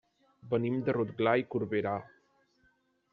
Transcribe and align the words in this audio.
Venim 0.53 0.79
de 0.87 0.95
Rotglà 0.97 1.33
i 1.43 1.47
Corberà. 1.55 1.93